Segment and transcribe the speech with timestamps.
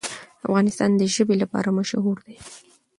[0.47, 2.37] افغانستان د ژبې لپاره مشهور دی.